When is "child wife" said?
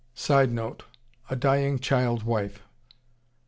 1.77-2.63